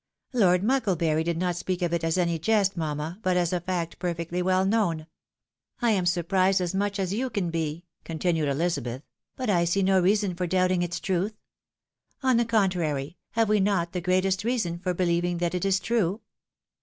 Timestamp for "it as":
1.93-2.17